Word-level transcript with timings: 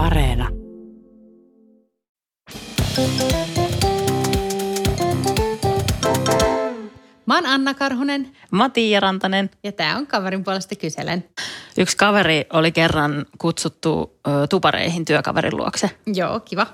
Areena. 0.00 0.48
Mä 7.26 7.34
oon 7.34 7.46
Anna 7.46 7.74
Karhunen 7.74 8.32
Mä 8.50 8.62
oon 8.64 8.72
Tiia 8.72 9.00
Rantanen. 9.00 9.50
ja 9.64 9.72
tää 9.72 9.96
on 9.96 10.06
kaverin 10.06 10.44
puolesta 10.44 10.74
kyselen. 10.76 11.24
Yksi 11.78 11.96
kaveri 11.96 12.44
oli 12.52 12.72
kerran 12.72 13.26
kutsuttu 13.38 14.18
ö, 14.28 14.46
tupareihin 14.46 15.04
työkaverin 15.04 15.56
luokse. 15.56 15.90
Joo, 16.14 16.40
kiva. 16.40 16.66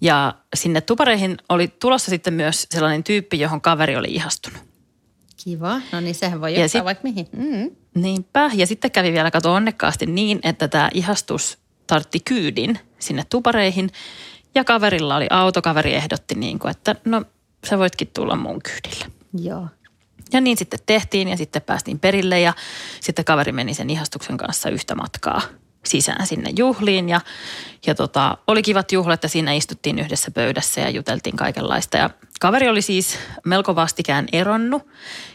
Ja 0.00 0.34
sinne 0.56 0.80
tupareihin 0.80 1.36
oli 1.48 1.68
tulossa 1.68 2.10
sitten 2.10 2.34
myös 2.34 2.66
sellainen 2.70 3.04
tyyppi, 3.04 3.40
johon 3.40 3.60
kaveri 3.60 3.96
oli 3.96 4.08
ihastunut. 4.10 4.58
Kiva. 5.44 5.80
No 5.92 6.00
niin, 6.00 6.14
sehän 6.14 6.40
voi 6.40 6.52
Ja 6.54 6.60
johtaa 6.60 6.68
sit- 6.78 6.84
vaikka 6.84 7.02
mihin. 7.02 7.26
Mm. 7.36 7.70
Niinpä. 7.94 8.50
Ja 8.54 8.66
sitten 8.66 8.90
kävi 8.90 9.12
vielä 9.12 9.30
kato 9.30 9.52
onnekkaasti 9.54 10.06
niin, 10.06 10.40
että 10.42 10.68
tämä 10.68 10.88
ihastus 10.94 11.58
tartti 11.88 12.20
kyydin 12.20 12.78
sinne 12.98 13.24
tupareihin. 13.30 13.90
Ja 14.54 14.64
kaverilla 14.64 15.16
oli 15.16 15.26
auto, 15.30 15.62
kaveri 15.62 15.94
ehdotti 15.94 16.34
niin 16.34 16.58
kuin, 16.58 16.70
että 16.70 16.94
no 17.04 17.24
sä 17.66 17.78
voitkin 17.78 18.10
tulla 18.14 18.36
mun 18.36 18.60
kyydille. 18.62 19.12
Joo. 19.42 19.68
Ja 20.32 20.40
niin 20.40 20.56
sitten 20.56 20.80
tehtiin 20.86 21.28
ja 21.28 21.36
sitten 21.36 21.62
päästiin 21.62 21.98
perille 21.98 22.40
ja 22.40 22.52
sitten 23.00 23.24
kaveri 23.24 23.52
meni 23.52 23.74
sen 23.74 23.90
ihastuksen 23.90 24.36
kanssa 24.36 24.70
yhtä 24.70 24.94
matkaa 24.94 25.40
sisään 25.84 26.26
sinne 26.26 26.50
juhliin. 26.58 27.08
Ja, 27.08 27.20
ja 27.86 27.94
tota, 27.94 28.38
oli 28.46 28.62
kivat 28.62 28.92
juhlat 28.92 29.22
ja 29.22 29.28
siinä 29.28 29.52
istuttiin 29.52 29.98
yhdessä 29.98 30.30
pöydässä 30.30 30.80
ja 30.80 30.90
juteltiin 30.90 31.36
kaikenlaista. 31.36 31.96
Ja 31.96 32.10
kaveri 32.40 32.68
oli 32.68 32.82
siis 32.82 33.18
melko 33.44 33.74
vastikään 33.74 34.26
eronnut 34.32 34.86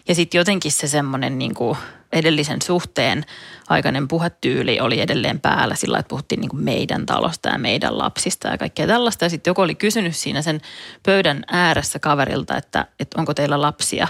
ja 0.08 0.16
sitten 0.16 0.40
jotenkin 0.40 0.72
se 0.72 0.88
semmoinen 0.88 1.38
niin 1.38 1.54
kuin 1.54 1.78
edellisen 2.14 2.62
suhteen 2.62 3.26
aikainen 3.70 4.08
puhetyyli 4.08 4.80
oli 4.80 5.02
edelleen 5.02 5.40
päällä 5.40 5.76
sillä, 5.76 6.00
että 6.00 6.10
puhuttiin 6.10 6.42
niin 6.42 6.50
kuin 6.50 6.64
meidän 6.64 7.06
talosta 7.06 7.50
ja 7.50 7.58
meidän 7.58 7.98
lapsista 7.98 8.48
ja 8.48 8.58
kaikkea 8.58 8.88
tällaista. 8.88 9.26
Ja 9.26 9.30
sitten 9.30 9.52
joku 9.52 9.62
oli 9.62 9.76
kysynyt 9.76 10.16
siinä 10.16 10.42
sen 10.42 10.62
pöydän 11.06 11.44
ääressä 11.52 12.00
kaverilta, 12.00 12.58
että, 12.58 12.86
että 13.00 13.20
onko 13.20 13.34
teillä 13.34 13.62
lapsia. 13.62 14.08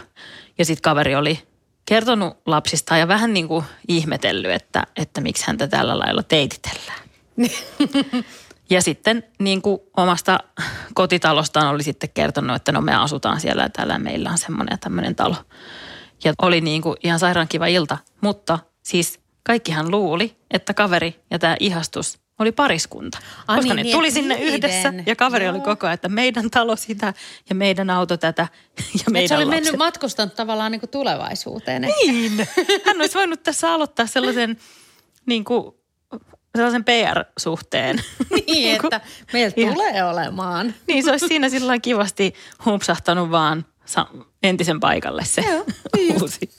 Ja 0.58 0.66
sitten 0.66 0.82
kaveri 0.82 1.16
oli 1.16 1.40
kertonut 1.86 2.38
lapsista 2.46 2.98
ja 2.98 3.08
vähän 3.08 3.34
niin 3.34 3.48
kuin 3.48 3.66
ihmetellyt, 3.88 4.52
että, 4.52 4.84
että 4.96 5.22
miksi 5.22 5.48
häntä 5.48 5.68
tällä 5.68 6.00
lailla 6.00 6.24
teititellään. 6.24 7.00
Ja 8.70 8.82
sitten 8.82 9.24
niin 9.40 9.62
kuin 9.62 9.80
omasta 9.98 10.40
kotitalostaan 10.94 11.68
oli 11.68 11.84
sitten 11.84 12.10
kertonut, 12.14 12.56
että 12.56 12.72
no 12.72 12.82
me 12.82 12.96
asutaan 12.96 13.40
siellä 13.40 13.64
ja 13.64 13.70
täällä 13.70 14.00
meillä 14.00 14.30
on 14.30 14.38
semmoinen 14.38 14.74
ja 14.74 14.78
tämmöinen 14.78 15.16
talo. 15.16 15.36
Ja 16.24 16.34
oli 16.42 16.62
niin 16.62 16.82
kuin 16.82 16.98
ihan 17.04 17.20
sairaan 17.20 17.48
kiva 17.48 17.68
ilta, 17.68 17.98
mutta 18.22 18.60
siis 18.84 19.20
kaikkihan 19.44 19.92
luuli, 19.92 20.36
että 20.52 20.74
kaveri 20.74 21.20
ja 21.32 21.40
tämä 21.40 21.56
ihastus 21.60 22.20
oli 22.40 22.52
pariskunta. 22.52 23.18
Ai 23.48 23.58
koska 23.58 23.74
niin, 23.74 23.76
ne 23.76 23.84
niin, 23.84 23.96
tuli 23.96 24.08
että 24.08 24.20
sinne 24.20 24.36
niiden. 24.36 24.54
yhdessä 24.54 24.94
ja 25.06 25.16
kaveri 25.16 25.50
oli 25.50 25.58
Joo. 25.58 25.66
koko 25.66 25.88
ajan, 25.88 25.94
että 25.94 26.10
meidän 26.10 26.50
talo 26.50 26.76
sitä 26.76 27.14
ja 27.50 27.56
meidän 27.56 27.90
auto 27.90 28.18
tätä 28.18 28.42
ja 28.78 28.86
Et 29.08 29.10
meidän 29.10 29.28
se 29.30 29.36
oli 29.36 29.46
lapset. 29.46 29.64
mennyt 29.64 29.78
matkustanut 29.80 30.36
tavallaan 30.36 30.72
niin 30.72 30.80
kuin 30.80 30.90
tulevaisuuteen. 30.90 31.82
Niin. 31.82 32.48
Hän 32.86 32.98
olisi 33.02 33.14
voinut 33.18 33.44
tässä 33.44 33.74
aloittaa 33.74 34.08
sellaisen, 34.08 34.58
niin 35.26 35.44
kuin, 35.44 35.72
sellaisen 36.56 36.84
PR-suhteen. 36.84 38.04
niin, 38.48 38.76
että 38.76 39.02
meillä 39.34 39.52
tulee 39.74 40.04
olemaan. 40.04 40.74
Niin 40.88 41.04
se 41.04 41.12
olisi 41.12 41.28
siinä 41.28 41.50
sillä 41.50 41.80
kivasti 41.80 42.34
humpsahtanut 42.66 43.32
vaan 43.32 43.66
entisen 44.44 44.80
paikalle 44.80 45.26
se 45.26 45.42
Joo, 45.42 45.66
uusi. 46.22 46.40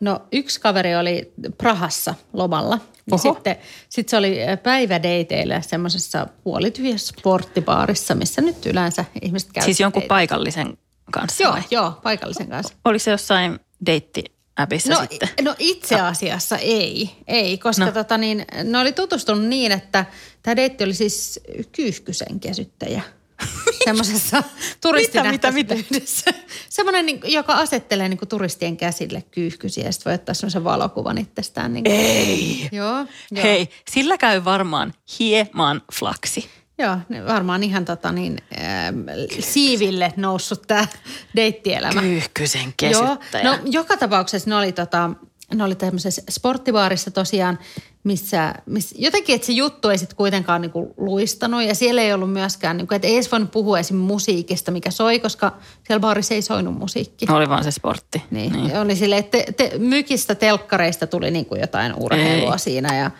No 0.00 0.22
yksi 0.32 0.60
kaveri 0.60 0.96
oli 0.96 1.32
Prahassa 1.58 2.14
lomalla. 2.32 2.78
Ja 3.10 3.14
Oho. 3.14 3.18
sitten 3.18 3.56
sit 3.88 4.08
se 4.08 4.16
oli 4.16 4.36
päivädeiteillä 4.62 5.60
semmoisessa 5.60 6.26
puolityhjässä 6.44 7.14
sporttibaarissa, 7.18 8.14
missä 8.14 8.42
nyt 8.42 8.66
yleensä 8.66 9.04
ihmiset 9.22 9.52
käyvät. 9.52 9.64
Siis 9.64 9.80
jonkun 9.80 10.00
deitä. 10.00 10.08
paikallisen 10.08 10.78
kanssa 11.12 11.42
Joo, 11.42 11.52
vai? 11.52 11.62
joo, 11.70 11.92
paikallisen 12.02 12.48
kanssa. 12.48 12.74
Oliko 12.84 12.98
se 12.98 13.10
jossain 13.10 13.60
deitti-appissa 13.86 14.92
No, 14.94 15.00
sitten? 15.00 15.28
no 15.42 15.54
itse 15.58 16.00
asiassa 16.00 16.56
ei, 16.58 17.10
ei 17.26 17.58
koska 17.58 17.84
No. 17.84 17.90
no. 17.90 17.92
tota 17.94 18.18
niin, 18.18 18.44
ne 18.64 18.78
oli 18.78 18.92
tutustunut 18.92 19.44
niin, 19.44 19.72
että 19.72 20.04
tämä 20.42 20.56
deitti 20.56 20.84
oli 20.84 20.94
siis 20.94 21.40
kyyhkysen 21.72 22.40
kesyttäjä. 22.40 23.02
Semmoisessa 23.86 24.42
turistinähtäisyyydessä. 24.82 26.30
Semmoinen, 26.68 27.06
niin, 27.06 27.20
joka 27.24 27.52
asettelee 27.52 28.08
niin 28.08 28.18
kuin 28.18 28.28
turistien 28.28 28.76
käsille 28.76 29.24
kyyhkysiä 29.30 29.84
ja 29.84 29.92
sitten 29.92 30.10
voi 30.10 30.14
ottaa 30.14 30.34
semmoisen 30.34 30.64
valokuvan 30.64 31.18
itsestään. 31.18 31.72
Niin 31.72 31.84
kuin. 31.84 31.96
Ei. 31.96 32.68
Joo, 32.72 32.96
joo. 33.30 33.42
Hei, 33.42 33.68
sillä 33.90 34.18
käy 34.18 34.44
varmaan 34.44 34.94
hieman 35.18 35.82
flaksi. 35.92 36.48
Joo, 36.78 36.98
ne 37.08 37.26
varmaan 37.26 37.62
ihan 37.62 37.84
tota 37.84 38.12
niin, 38.12 38.38
ähm, 38.58 38.98
siiville 39.40 40.12
noussut 40.16 40.62
tämä 40.66 40.86
deittielämä. 41.36 42.00
Kyyhkysen 42.00 42.62
Joo, 42.62 42.72
kesyttäjä. 42.76 43.44
no 43.44 43.58
joka 43.64 43.96
tapauksessa 43.96 44.50
ne 44.50 44.56
oli, 44.56 44.72
tota, 44.72 45.10
ne 45.54 45.64
oli 45.64 45.74
tämmöisessä 45.74 46.22
sporttibaarissa 46.30 47.10
tosiaan, 47.10 47.58
missä, 48.04 48.54
missä 48.66 48.94
jotenkin, 48.98 49.34
että 49.34 49.46
se 49.46 49.52
juttu 49.52 49.88
ei 49.88 49.98
sitten 49.98 50.16
kuitenkaan 50.16 50.60
niinku 50.60 50.94
luistanut 50.96 51.62
ja 51.62 51.74
siellä 51.74 52.02
ei 52.02 52.12
ollut 52.12 52.32
myöskään, 52.32 52.76
niinku, 52.76 52.94
että 52.94 53.08
ei 53.08 53.14
edes 53.14 53.32
voinut 53.32 53.50
puhua 53.50 53.78
esim. 53.78 53.96
musiikista, 53.96 54.70
mikä 54.70 54.90
soi, 54.90 55.18
koska 55.18 55.56
siellä 55.86 56.00
baarissa 56.00 56.34
ei 56.34 56.42
soinut 56.42 56.78
musiikki. 56.78 57.26
Oli 57.28 57.48
vaan 57.48 57.64
se 57.64 57.70
sportti. 57.70 58.22
Niin, 58.30 58.52
niin. 58.52 58.76
oli 58.76 58.96
silleen, 58.96 59.18
että 59.18 59.38
te, 59.38 59.52
te, 59.52 59.78
mykistä 59.78 60.34
telkkareista 60.34 61.06
tuli 61.06 61.30
niinku 61.30 61.54
jotain 61.54 61.94
urheilua 61.94 62.52
Ei. 62.52 62.58
siinä 62.58 62.96
ja 62.96 63.10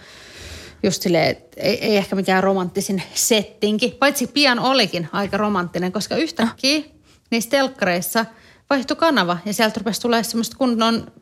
just 0.83 1.03
silleen, 1.03 1.31
että 1.31 1.61
ei, 1.61 1.85
ei 1.85 1.97
ehkä 1.97 2.17
mikään 2.17 2.45
romanttisin 2.45 3.03
settinki. 3.15 3.97
Paitsi 3.99 4.27
pian 4.27 4.59
olikin 4.59 5.09
aika 5.13 5.37
romanttinen, 5.37 5.93
koska 5.93 6.17
yhtäkkiä 6.17 6.83
niissä 7.31 7.51
telkkareissa 7.51 8.27
vaihtui 8.71 8.97
kanava 8.97 9.39
ja 9.45 9.53
sieltä 9.53 9.79
rupesi 9.79 10.01
tulee 10.01 10.23
semmoista 10.23 10.57
kunnon 10.57 11.13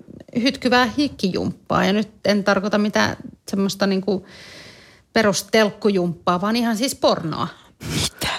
hytkyvää 0.42 0.92
hikkijumppaa. 0.98 1.84
Ja 1.84 1.92
nyt 1.92 2.10
en 2.24 2.44
tarkoita 2.44 2.78
mitään 2.78 3.16
semmoista 3.50 3.86
niinku 3.86 4.26
perustelkkujumppaa, 5.12 6.40
vaan 6.40 6.56
ihan 6.56 6.76
siis 6.76 6.94
pornoa. 6.94 7.48
Mitä? 7.94 8.34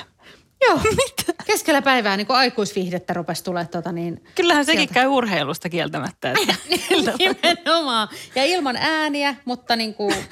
Joo. 0.61 0.79
Mitä? 1.05 1.33
Keskellä 1.45 1.81
päivää 1.81 2.17
niin 2.17 2.27
aikuisviihdettä 2.29 3.13
rupesi 3.13 3.43
tulee 3.43 3.66
tota 3.66 3.91
niin... 3.91 4.23
Kyllähän 4.35 4.66
sekin 4.66 4.79
sieltä. 4.79 4.93
käy 4.93 5.07
urheilusta 5.07 5.69
kieltämättä. 5.69 6.31
Että 6.31 6.55
Nimenomaan. 7.19 8.07
Ja 8.35 8.45
ilman 8.45 8.75
ääniä, 8.75 9.35
mutta 9.45 9.75
niin 9.75 9.93
kuin... 9.93 10.16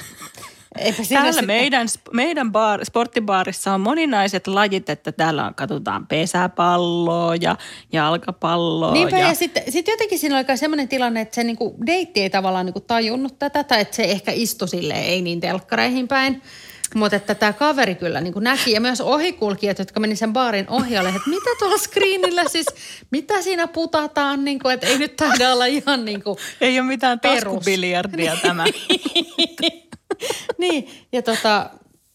Eipä 0.83 1.03
siinä 1.03 1.23
Täällä 1.23 1.41
meidän, 1.41 1.87
meidän 2.13 2.51
bar, 2.51 2.85
sporttibaarissa 2.85 3.73
on 3.73 3.81
moninaiset 3.81 4.47
lajit, 4.47 4.89
että 4.89 5.11
täällä 5.11 5.45
on, 5.45 5.55
katsotaan 5.55 6.07
pesäpalloa 6.07 7.35
ja 7.35 7.57
jalkapalloa. 7.91 8.93
Niinpä, 8.93 9.19
ja, 9.19 9.27
ja, 9.27 9.33
sitten 9.33 9.63
sit 9.69 9.87
jotenkin 9.87 10.19
siinä 10.19 10.35
oli 10.35 10.45
kai 10.45 10.57
semmoinen 10.57 10.87
tilanne, 10.87 11.21
että 11.21 11.35
se 11.35 11.43
niinku 11.43 11.75
deitti 11.85 12.21
ei 12.21 12.29
tavallaan 12.29 12.65
niinku 12.65 12.79
tajunnut 12.79 13.39
tätä, 13.39 13.63
tai 13.63 13.81
että 13.81 13.95
se 13.95 14.03
ehkä 14.03 14.31
istui 14.31 14.67
sille 14.67 14.93
ei 14.93 15.21
niin 15.21 15.39
telkkareihin 15.39 16.07
päin. 16.07 16.41
Mutta 16.95 17.15
että 17.15 17.35
tämä 17.35 17.53
kaveri 17.53 17.95
kyllä 17.95 18.21
niin 18.21 18.33
kuin 18.33 18.43
näki 18.43 18.71
ja 18.71 18.81
myös 18.81 19.01
ohikulkijat, 19.01 19.79
jotka 19.79 19.99
meni 19.99 20.15
sen 20.15 20.33
baarin 20.33 20.65
oli, 20.69 20.95
että 20.95 21.29
mitä 21.29 21.49
tuolla 21.59 21.77
screenillä 21.77 22.43
siis, 22.47 22.65
mitä 23.11 23.41
siinä 23.41 23.67
putataan, 23.67 24.45
niin 24.45 24.59
kuin, 24.59 24.73
että 24.73 24.87
ei 24.87 24.97
nyt 24.97 25.15
taida 25.15 25.53
olla 25.53 25.65
ihan 25.65 26.05
niin 26.05 26.23
kuin, 26.23 26.37
Ei 26.61 26.79
ole 26.79 26.87
mitään 26.87 27.19
taskubiljardia 27.19 28.37
tämä. 28.41 28.65
niin, 30.57 30.87
ja 31.11 31.21
tota, 31.21 31.69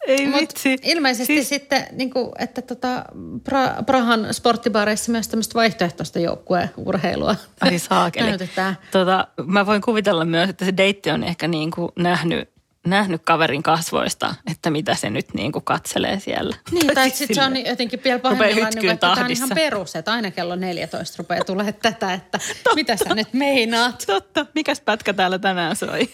Ei 0.07 0.27
mut 0.27 0.41
vitsi. 0.41 0.77
Ilmeisesti 0.83 1.35
siis... 1.35 1.49
sitten, 1.49 1.87
niin 1.93 2.11
kuin, 2.11 2.31
että 2.39 2.63
tota, 2.63 3.05
pra, 3.45 3.75
Prahan 3.87 4.35
sporttibaareissa 4.35 5.13
myös 5.13 5.29
tämmöistä 5.29 5.55
vaihtoehtoista 5.55 6.19
joukkueurheilua 6.19 7.37
Ai 7.61 7.79
saakeli. 7.79 8.29
näytetään. 8.29 8.79
Tota, 8.91 9.29
mä 9.47 9.67
voin 9.67 9.83
kuvitella 9.83 10.25
myös, 10.25 10.51
että 10.51 10.65
se 10.65 10.77
deitti 10.77 11.11
on 11.11 11.25
ehkä 11.25 11.49
niin 11.49 11.71
kuin 11.71 11.93
nähnyt, 11.97 12.51
nähnyt 12.87 13.23
kaverin 13.25 13.63
kasvoista, 13.63 14.35
että 14.51 14.71
mitä 14.71 14.95
se 14.95 15.11
nyt 15.11 15.35
niin 15.35 15.53
kuin 15.53 15.65
katselee 15.65 16.21
siellä. 16.21 16.57
Niin, 16.71 16.95
tai 16.95 17.11
sitten 17.11 17.35
se 17.35 17.43
on 17.43 17.47
silleen. 17.47 17.71
jotenkin 17.71 18.01
vielä 18.05 18.19
pahimmillaan, 18.19 18.73
niin 18.75 18.91
että 18.91 19.15
tämä 19.15 19.25
on 19.25 19.31
ihan 19.31 19.49
perus, 19.55 19.97
että 19.97 20.13
aina 20.13 20.31
kello 20.31 20.57
14 20.57 21.15
rupeaa 21.19 21.45
tulee 21.45 21.73
tätä, 21.73 22.13
että 22.13 22.39
mitä 22.75 22.97
sä 22.97 23.15
nyt 23.15 23.33
meinaat. 23.33 24.05
Totta, 24.07 24.47
mikäs 24.55 24.81
pätkä 24.81 25.13
täällä 25.13 25.39
tänään 25.39 25.77
soi? 25.77 26.09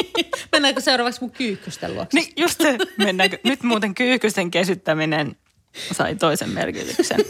Mennäänkö 0.52 0.80
seuraavaksi 0.80 1.20
mun 1.20 1.30
kyykkysten 1.30 1.94
luokse? 1.94 2.18
niin 2.18 2.32
just 2.36 2.60
se, 2.60 2.78
mennäänkö. 2.96 3.38
Nyt 3.44 3.62
muuten 3.62 3.94
kyyhkysten 3.94 4.50
kesyttäminen 4.50 5.36
sai 5.92 6.14
toisen 6.14 6.50
merkityksen. 6.50 7.20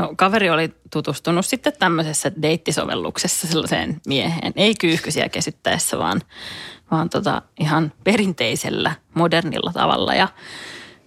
No, 0.00 0.12
kaveri 0.16 0.50
oli 0.50 0.74
tutustunut 0.92 1.46
sitten 1.46 1.72
tämmöisessä 1.78 2.32
deittisovelluksessa 2.42 3.46
sellaiseen 3.46 4.00
mieheen. 4.06 4.52
Ei 4.56 4.74
kyyhkysiä 4.74 5.28
kesyttäessä, 5.28 5.98
vaan, 5.98 6.20
vaan 6.90 7.10
tota 7.10 7.42
ihan 7.60 7.92
perinteisellä, 8.04 8.92
modernilla 9.14 9.72
tavalla. 9.72 10.14
Ja, 10.14 10.28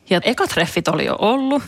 ja 0.09 0.21
ekat 0.23 0.49
treffit 0.49 0.87
oli 0.87 1.05
jo 1.05 1.15
ollut 1.19 1.63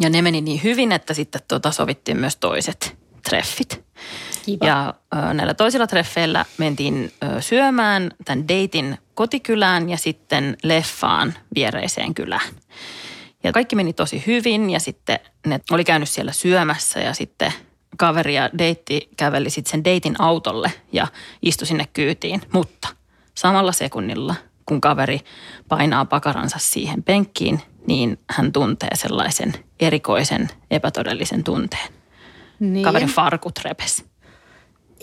ja 0.00 0.10
ne 0.10 0.22
meni 0.22 0.40
niin 0.40 0.62
hyvin, 0.62 0.92
että 0.92 1.14
sitten 1.14 1.40
tota 1.48 1.70
sovittiin 1.70 2.16
myös 2.16 2.36
toiset 2.36 2.96
treffit. 3.28 3.84
Kiva. 4.44 4.66
Ja 4.66 4.94
ö, 5.14 5.34
näillä 5.34 5.54
toisilla 5.54 5.86
treffeillä 5.86 6.44
mentiin 6.58 7.12
ö, 7.22 7.40
syömään 7.40 8.10
tämän 8.24 8.48
deitin 8.48 8.98
kotikylään 9.14 9.88
ja 9.88 9.96
sitten 9.96 10.56
leffaan 10.62 11.34
viereiseen 11.54 12.14
kylään. 12.14 12.48
Ja 13.44 13.52
kaikki 13.52 13.76
meni 13.76 13.92
tosi 13.92 14.22
hyvin 14.26 14.70
ja 14.70 14.80
sitten 14.80 15.18
ne 15.46 15.60
oli 15.70 15.84
käynyt 15.84 16.08
siellä 16.08 16.32
syömässä 16.32 17.00
ja 17.00 17.14
sitten 17.14 17.52
kaveri 17.96 18.34
ja 18.34 18.50
deitti 18.58 19.08
käveli 19.16 19.50
sitten 19.50 19.70
sen 19.70 19.84
deitin 19.84 20.20
autolle 20.20 20.72
ja 20.92 21.06
istui 21.42 21.66
sinne 21.66 21.88
kyytiin. 21.92 22.42
Mutta 22.52 22.88
samalla 23.34 23.72
sekunnilla, 23.72 24.34
kun 24.66 24.80
kaveri 24.80 25.20
painaa 25.68 26.04
pakaransa 26.04 26.58
siihen 26.60 27.02
penkkiin, 27.02 27.62
niin 27.86 28.18
hän 28.30 28.52
tuntee 28.52 28.88
sellaisen 28.94 29.52
erikoisen 29.80 30.48
epätodellisen 30.70 31.44
tunteen. 31.44 31.92
Niin. 32.60 32.84
Kaverin 32.84 33.08
farkut 33.08 33.58
repes. 33.64 34.04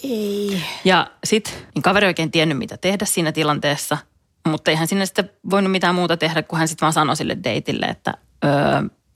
Ei. 0.04 0.62
Ja 0.86 1.12
sitten 1.24 1.54
niin 1.76 1.84
kaveri 1.84 2.06
ei 2.06 2.10
oikein 2.10 2.32
tiennyt, 2.32 2.58
mitä 2.58 2.78
tehdä 2.78 3.06
siinä 3.06 3.32
tilanteessa, 3.32 3.98
mutta 4.48 4.72
eihän 4.72 4.88
sinne 4.88 5.06
sitten 5.06 5.30
voinut 5.50 5.72
mitään 5.72 5.96
muuta 5.96 6.18
tehdä, 6.18 6.44
kun 6.44 6.60
hän 6.60 6.68
sitten 6.68 6.86
vaan 6.86 6.94
sanoi 6.94 7.16
sille 7.16 7.38
deitille, 7.44 7.86
että 7.86 8.14
öö, 8.46 8.52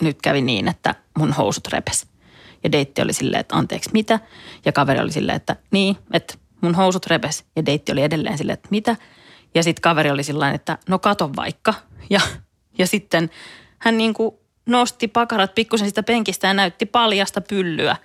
nyt 0.02 0.22
kävi 0.22 0.42
niin, 0.42 0.68
että 0.68 0.96
mun 1.18 1.34
housut 1.34 1.68
repes. 1.68 2.08
Ja 2.64 2.72
deitti 2.72 3.02
oli 3.02 3.14
silleen, 3.14 3.40
että 3.40 3.56
anteeksi 3.56 3.90
mitä? 3.94 4.20
Ja 4.66 4.72
kaveri 4.72 5.00
oli 5.00 5.12
silleen, 5.12 5.36
että 5.36 5.56
niin, 5.72 5.98
että 6.14 6.34
mun 6.62 6.76
housut 6.76 7.06
repes. 7.06 7.46
Ja 7.56 7.66
deitti 7.66 7.92
oli 7.92 8.02
edelleen 8.02 8.38
silleen, 8.38 8.54
että 8.54 8.68
mitä? 8.72 8.96
Ja 9.56 9.64
sitten 9.64 9.82
kaveri 9.82 10.12
oli 10.12 10.24
sillä 10.24 10.52
että 10.52 10.78
no 10.90 11.00
kato 11.00 11.30
vaikka. 11.36 11.74
Ja, 12.10 12.22
ja 12.78 12.88
sitten 12.88 13.30
hän 13.80 13.98
niin 13.98 14.14
kuin 14.14 14.36
nosti 14.66 15.08
pakarat 15.08 15.56
pikkusen 15.56 15.88
sitä 15.88 16.04
penkistä 16.04 16.48
ja 16.48 16.54
näytti 16.54 16.86
paljasta 16.86 17.42
pyllyä 17.42 17.96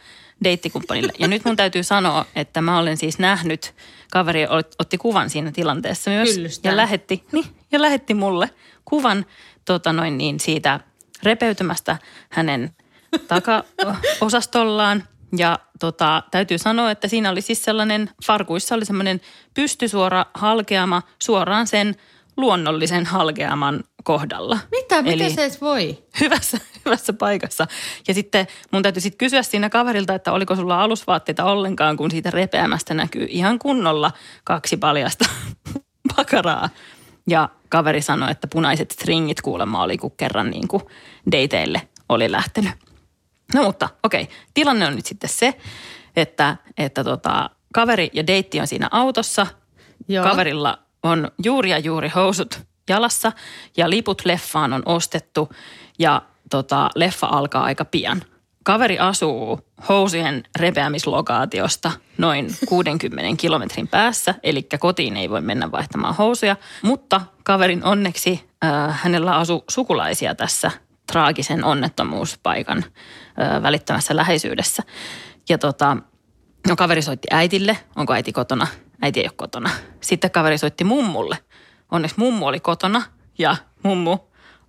deittikumppanille. 0.44 1.12
Ja 1.18 1.28
nyt 1.28 1.44
mun 1.44 1.56
täytyy 1.56 1.82
sanoa, 1.82 2.24
että 2.36 2.60
mä 2.62 2.78
olen 2.78 2.96
siis 2.96 3.18
nähnyt, 3.18 3.74
kaveri 4.10 4.46
otti 4.78 4.98
kuvan 4.98 5.30
siinä 5.30 5.52
tilanteessa 5.52 6.10
myös. 6.10 6.36
Hyllystään. 6.36 6.72
Ja 6.72 6.76
lähetti, 6.76 7.24
niin, 7.32 7.44
ja 7.72 7.80
lähetti 7.82 8.14
mulle 8.14 8.50
kuvan 8.84 9.26
tota 9.64 9.92
noin 9.92 10.18
niin, 10.18 10.40
siitä 10.40 10.80
repeytymästä 11.22 11.96
hänen 12.30 12.70
takaosastollaan. 13.28 15.04
Ja 15.36 15.58
tota, 15.80 16.22
täytyy 16.30 16.58
sanoa, 16.58 16.90
että 16.90 17.08
siinä 17.08 17.30
oli 17.30 17.40
siis 17.40 17.64
sellainen, 17.64 18.10
farkuissa 18.26 18.74
oli 18.74 18.84
semmoinen 18.84 19.20
pystysuora 19.54 20.26
halkeama 20.34 21.02
suoraan 21.22 21.66
sen 21.66 21.94
luonnollisen 22.36 23.06
halkeaman 23.06 23.84
kohdalla. 24.04 24.58
Mitä? 24.70 25.02
Miten 25.02 25.20
Eli 25.20 25.30
se 25.30 25.42
edes 25.42 25.60
voi? 25.60 26.04
hyvässä, 26.20 26.58
hyvässä 26.84 27.12
paikassa. 27.12 27.66
Ja 28.08 28.14
sitten 28.14 28.46
mun 28.72 28.82
täytyy 28.82 29.00
sitten 29.00 29.18
kysyä 29.18 29.42
siinä 29.42 29.70
kaverilta, 29.70 30.14
että 30.14 30.32
oliko 30.32 30.56
sulla 30.56 30.82
alusvaatteita 30.82 31.44
ollenkaan, 31.44 31.96
kun 31.96 32.10
siitä 32.10 32.30
repeämästä 32.30 32.94
näkyy 32.94 33.26
ihan 33.28 33.58
kunnolla 33.58 34.12
kaksi 34.44 34.76
paljasta 34.76 35.24
pakaraa. 36.16 36.68
Ja 37.26 37.48
kaveri 37.68 38.02
sanoi, 38.02 38.30
että 38.30 38.46
punaiset 38.46 38.90
stringit 38.90 39.40
kuulemma 39.40 39.82
oli, 39.82 39.98
kun 39.98 40.16
kerran 40.16 40.50
niin 40.50 40.68
kuin 40.68 40.82
dateille 41.32 41.88
oli 42.08 42.32
lähtenyt. 42.32 42.72
No 43.54 43.62
mutta 43.62 43.88
okei, 44.02 44.28
tilanne 44.54 44.86
on 44.86 44.96
nyt 44.96 45.06
sitten 45.06 45.30
se, 45.30 45.54
että, 46.16 46.56
että 46.78 47.04
tota, 47.04 47.50
kaveri 47.74 48.10
ja 48.12 48.26
deitti 48.26 48.60
on 48.60 48.66
siinä 48.66 48.88
autossa. 48.90 49.46
Joo. 50.08 50.24
Kaverilla 50.24 50.78
on 51.02 51.30
juuri 51.44 51.70
ja 51.70 51.78
juuri 51.78 52.08
housut 52.08 52.60
jalassa 52.88 53.32
ja 53.76 53.90
liput 53.90 54.22
leffaan 54.24 54.72
on 54.72 54.82
ostettu 54.86 55.48
ja 55.98 56.22
tota, 56.50 56.90
leffa 56.94 57.26
alkaa 57.26 57.64
aika 57.64 57.84
pian. 57.84 58.22
Kaveri 58.64 58.98
asuu 58.98 59.60
housujen 59.88 60.42
repeämislokaatiosta 60.58 61.92
noin 62.18 62.54
60 62.68 63.40
kilometrin 63.40 63.88
päässä, 63.88 64.34
eli 64.42 64.62
kotiin 64.62 65.16
ei 65.16 65.30
voi 65.30 65.40
mennä 65.40 65.72
vaihtamaan 65.72 66.14
housuja. 66.14 66.56
Mutta 66.82 67.20
kaverin 67.44 67.84
onneksi 67.84 68.48
äh, 68.64 69.00
hänellä 69.02 69.36
asuu 69.36 69.64
sukulaisia 69.70 70.34
tässä 70.34 70.70
traagisen 71.12 71.64
onnettomuuspaikan 71.64 72.78
äh, 72.78 73.62
välittömässä 73.62 74.16
läheisyydessä. 74.16 74.82
Ja 75.48 75.58
tota, 75.58 75.96
no 76.68 76.76
kaveri 76.76 77.02
soitti 77.02 77.28
äitille, 77.30 77.78
onko 77.96 78.12
äiti 78.12 78.32
kotona? 78.32 78.66
Äiti 79.02 79.20
ei 79.20 79.26
ole 79.26 79.32
kotona. 79.36 79.70
Sitten 80.00 80.30
kaveri 80.30 80.58
soitti 80.58 80.84
mummulle. 80.84 81.38
Onneksi 81.90 82.18
mummu 82.18 82.46
oli 82.46 82.60
kotona 82.60 83.02
ja 83.38 83.56
mummu 83.82 84.18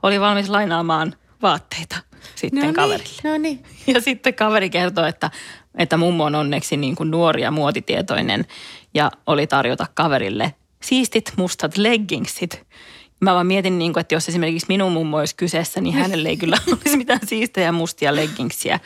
oli 0.03 0.19
valmis 0.19 0.49
lainaamaan 0.49 1.15
vaatteita 1.41 2.10
sitten 2.35 2.67
no 2.67 2.73
kaverille. 2.73 3.09
Niin, 3.23 3.31
no 3.31 3.37
niin. 3.37 3.63
Ja 3.95 4.01
sitten 4.01 4.33
kaveri 4.33 4.69
kertoi, 4.69 5.09
että, 5.09 5.31
että 5.77 5.97
mummo 5.97 6.23
on 6.23 6.35
onneksi 6.35 6.77
niin 6.77 6.95
kuin 6.95 7.11
nuori 7.11 7.41
ja 7.41 7.51
muotitietoinen 7.51 8.45
ja 8.93 9.11
oli 9.27 9.47
tarjota 9.47 9.85
kaverille 9.93 10.53
siistit 10.83 11.33
mustat 11.37 11.77
leggingsit. 11.77 12.63
Mä 13.19 13.33
vaan 13.33 13.47
mietin, 13.47 13.79
niin 13.79 13.93
kuin, 13.93 14.01
että 14.01 14.15
jos 14.15 14.29
esimerkiksi 14.29 14.65
minun 14.69 14.91
mummo 14.91 15.17
olisi 15.17 15.35
kyseessä, 15.35 15.81
niin 15.81 15.95
hänelle 15.95 16.29
ei 16.29 16.37
kyllä 16.37 16.57
olisi 16.85 16.97
mitään 16.97 17.27
siistejä 17.27 17.71
mustia 17.71 18.15
leggingsiä, 18.15 18.79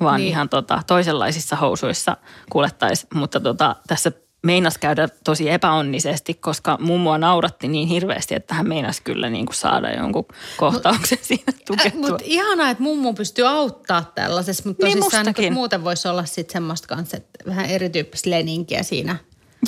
vaan 0.00 0.20
niin. 0.20 0.28
Ihan 0.28 0.48
tota, 0.48 0.82
toisenlaisissa 0.86 1.56
housuissa 1.56 2.16
kuljettaisi. 2.50 3.06
Mutta 3.14 3.40
tota, 3.40 3.76
tässä 3.86 4.12
meinas 4.44 4.78
käydä 4.78 5.08
tosi 5.24 5.50
epäonnisesti, 5.50 6.34
koska 6.34 6.78
mummoa 6.80 7.18
nauratti 7.18 7.68
niin 7.68 7.88
hirveästi, 7.88 8.34
että 8.34 8.54
hän 8.54 8.68
meinasi 8.68 9.02
kyllä 9.02 9.30
niin 9.30 9.46
kuin 9.46 9.56
saada 9.56 9.92
jonkun 9.92 10.26
kohtauksen 10.56 11.18
siinä 11.22 11.52
tukettua. 11.66 12.00
Mutta 12.00 12.24
ihanaa, 12.26 12.70
että 12.70 12.82
mummu 12.82 13.12
pystyy 13.12 13.48
auttaa 13.48 14.12
tällaisessa, 14.14 14.62
mutta 14.68 14.86
Niin, 14.86 14.98
tosissaan 14.98 15.34
niin 15.38 15.52
muuten 15.52 15.84
voisi 15.84 16.08
olla 16.08 16.24
sitten 16.24 16.52
semmoista 16.52 16.88
kanssa, 16.88 17.16
että 17.16 17.38
vähän 17.46 17.66
erityyppistä 17.66 18.30
leninkiä 18.30 18.82
siinä. 18.82 19.16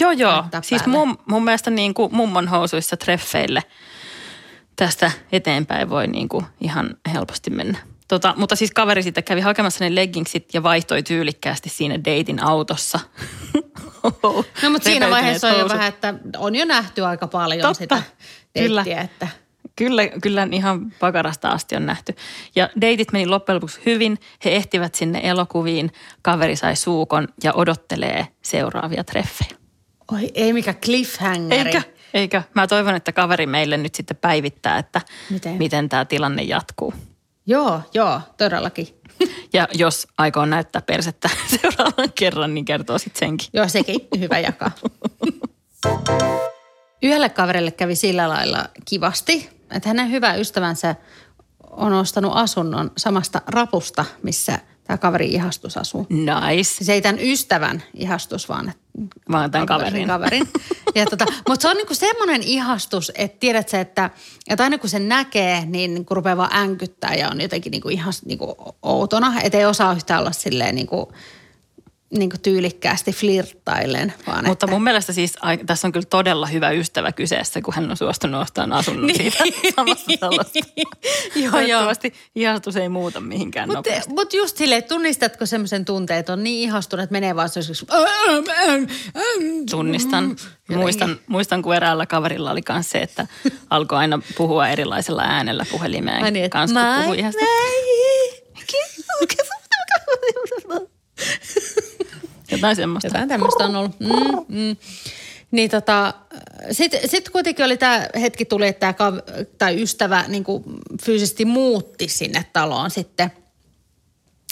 Joo, 0.01 0.13
joo. 0.13 0.45
Siis 0.63 0.87
mun, 0.87 1.19
mun 1.29 1.45
mielestä 1.45 1.71
niin 1.71 1.95
kuin 1.95 2.15
mummon 2.15 2.49
housuissa 2.49 2.97
treffeille 2.97 3.63
tästä 4.77 5.11
eteenpäin 5.33 5.91
voi 5.91 6.07
niin 6.07 6.29
kuin 6.29 6.45
ihan 6.61 6.97
helposti 7.13 7.51
mennä. 7.51 7.79
Tota, 8.09 8.35
mutta 8.37 8.57
siis 8.57 8.71
kaveri 8.71 9.03
sitten 9.03 9.25
kävi 9.25 9.41
hakemassa 9.41 9.85
ne 9.85 9.95
leggingsit 9.95 10.55
ja 10.55 10.63
vaihtoi 10.63 11.03
tyylikkäästi 11.03 11.69
siinä 11.69 12.05
deitin 12.05 12.43
autossa. 12.43 13.01
No 14.63 14.71
mutta 14.71 14.89
siinä 14.89 15.11
vaiheessa 15.11 15.49
on 15.49 15.59
jo 15.59 15.69
vähän, 15.69 15.89
että 15.89 16.15
on 16.39 16.55
jo 16.55 16.65
nähty 16.65 17.05
aika 17.05 17.27
paljon 17.27 17.63
Totta, 17.63 17.79
sitä 17.79 18.03
kyllä. 18.59 18.85
deittiä, 18.85 19.01
että 19.03 19.29
Kyllä, 19.77 20.09
kyllä 20.23 20.49
ihan 20.53 20.93
pakarasta 21.01 21.49
asti 21.49 21.77
on 21.77 21.87
nähty. 21.87 22.15
Ja 22.55 22.69
deitit 22.81 23.13
meni 23.13 23.27
loppujen 23.27 23.57
lopuksi 23.57 23.81
hyvin. 23.87 24.19
He 24.45 24.51
ehtivät 24.51 24.95
sinne 24.95 25.21
elokuviin. 25.23 25.93
Kaveri 26.23 26.57
sai 26.57 26.77
suukon 26.77 27.29
ja 27.43 27.53
odottelee 27.53 28.29
seuraavia 28.43 29.05
treffejä. 29.05 29.51
oi 30.13 30.31
ei 30.35 30.53
mikä 30.53 30.75
cliffhangeri. 30.75 31.69
Eikä, 31.69 31.83
eikä. 32.15 32.43
Mä 32.55 32.67
toivon, 32.67 32.95
että 32.95 33.13
kaveri 33.13 33.47
meille 33.47 33.77
nyt 33.77 33.95
sitten 33.95 34.17
päivittää, 34.17 34.79
että 34.79 35.01
Miten? 35.31 35.57
miten 35.57 35.89
tämä 35.89 36.05
tilanne 36.05 36.43
jatkuu. 36.43 36.95
Joo, 37.47 37.81
joo, 37.95 38.21
todellakin. 38.37 38.89
Ja 39.53 39.69
jos 39.75 40.09
aikoo 40.19 40.47
näyttää 40.47 40.83
persettä 40.83 41.31
seuraavan 41.61 42.13
kerran, 42.15 42.55
niin 42.55 42.65
kertoo 42.65 42.99
sitten 42.99 43.19
senkin. 43.19 43.49
Joo, 43.53 43.69
sekin 43.69 44.01
hyvä 44.19 44.39
jakaa. 44.39 44.71
Yhdelle 47.03 47.29
kaverille 47.29 47.71
kävi 47.71 47.97
sillä 47.97 48.29
lailla 48.29 48.69
kivasti, 48.85 49.51
että 49.71 49.89
hänen 49.89 50.11
hyvä 50.11 50.35
ystävänsä 50.35 50.95
on 51.71 51.93
ostanut 51.93 52.33
asunnon 52.35 52.91
samasta 52.97 53.43
rapusta, 53.47 54.05
missä 54.23 54.59
tämä 54.87 54.99
kaveri 54.99 55.33
ihastus 55.33 55.77
asuu. 55.77 56.07
Nice. 56.11 56.85
Se 56.85 56.93
ei 56.93 57.03
tämän 57.03 57.21
ystävän 57.21 57.83
ihastus, 57.95 58.49
vaan 58.49 58.73
Vaan 59.33 59.51
tämän 59.51 59.67
kaverin. 59.67 60.07
kaverin. 60.07 60.49
Ja 60.95 61.07
tota, 61.07 61.25
mutta 61.49 61.63
se 61.63 61.69
on 61.69 61.77
niinku 61.77 61.95
semmoinen 61.95 62.43
ihastus, 62.43 63.13
että 63.15 63.37
tiedät 63.41 63.69
sä, 63.69 63.81
että, 63.81 64.11
että 64.49 64.65
aina 64.65 64.79
kun 64.79 64.91
sen 64.91 65.09
näkee, 65.09 65.65
niin 65.67 65.95
niinku 65.95 66.15
rupeaa 66.15 66.37
vaan 66.37 66.57
änkyttää 66.57 67.15
ja 67.15 67.29
on 67.31 67.41
jotenkin 67.41 67.71
niinku 67.71 67.89
ihan 67.89 68.13
niinku 68.25 68.75
outona. 68.83 69.41
Että 69.43 69.59
ei 69.59 69.67
osaa 69.67 69.93
yhtään 69.93 70.21
olla 70.21 70.33
silleen 70.33 70.75
niinku, 70.75 71.13
niinku 72.11 72.37
tyylikkäästi 72.43 73.13
flirttailen. 73.13 74.13
Vaan 74.27 74.47
Mutta 74.47 74.67
että, 74.67 74.75
mun 74.75 74.83
mielestä 74.83 75.13
siis 75.13 75.33
ai, 75.41 75.59
tässä 75.67 75.89
on 75.89 75.93
kyllä 75.93 76.07
todella 76.11 76.47
hyvä 76.47 76.71
ystävä 76.71 77.13
kyseessä, 77.13 77.63
kun 77.63 77.75
hän 77.75 77.91
on 77.91 77.97
suostunut 77.97 78.43
ostamaan 78.43 78.73
asunnon 78.73 79.07
Niin. 79.07 79.17
siitä 79.17 79.45
samasta 79.77 80.13
talosta. 80.21 80.59
joo, 81.37 81.43
joo. 81.43 81.51
Toivottavasti 81.51 82.15
ihastus 82.35 82.77
ei 82.77 82.89
muuta 82.89 83.21
mihinkään 83.21 83.69
Mutta 83.69 83.91
mut 84.09 84.33
just 84.35 84.57
silleen, 84.57 84.85
tunnistatko 84.85 85.47
semmoisen 85.47 85.85
tunteen, 85.85 86.19
että 86.21 86.33
on 86.33 86.45
niin 86.45 86.63
ihastunut, 86.69 87.03
että 87.05 87.13
menee 87.13 87.37
vaan 87.37 87.49
sellaiseksi... 87.49 87.87
Tunnistan. 89.71 90.37
Muistan, 90.69 91.21
muistan, 91.27 91.63
kun 91.63 91.75
eräällä 91.75 92.07
kaverilla 92.07 92.51
oli 92.51 92.61
myös 92.69 92.91
se, 92.91 92.99
että 93.03 93.27
alkoi 93.71 93.99
aina 93.99 94.19
puhua 94.37 94.69
erilaisella 94.69 95.23
äänellä 95.23 95.65
puhelimeen 95.71 96.25
Ai 96.25 96.31
niin, 96.31 96.51
kanssa, 96.51 96.81
kun 96.95 97.03
puhui 97.03 97.19
Jotain 102.57 102.77
semmoista. 102.77 103.09
Jotain 103.09 103.29
tämmöistä 103.29 103.65
on 103.65 103.77
ollut. 103.77 104.01
Mm, 104.01 104.57
mm. 104.59 104.77
Niin 105.51 105.71
tota, 105.71 106.15
sitten 106.71 107.01
sit 107.09 107.29
kuitenkin 107.29 107.65
oli 107.65 107.77
tämä 107.77 108.07
hetki 108.21 108.45
tuli, 108.45 108.67
että 108.67 108.93
tämä 108.93 109.13
tai 109.59 109.83
ystävä 109.83 110.25
niin 110.29 110.45
fyysisesti 111.03 111.45
muutti 111.45 112.09
sinne 112.09 112.45
taloon 112.53 112.91
sitten. 112.91 113.31